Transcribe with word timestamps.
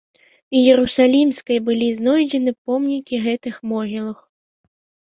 Іерусалімскай 0.59 1.59
былі 1.69 1.87
знойдзены 1.99 2.51
помнікі 2.65 3.23
гэтых 3.29 3.55
могілак. 3.77 4.29